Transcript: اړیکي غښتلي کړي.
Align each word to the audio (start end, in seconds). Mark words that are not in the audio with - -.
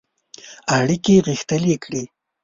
اړیکي 0.77 1.15
غښتلي 1.27 1.73
کړي. 1.83 2.03